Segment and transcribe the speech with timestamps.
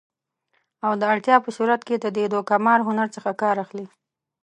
[0.85, 3.85] او د اړتیا په صورت کې د دې دوکه مار هنر څخه کار اخلي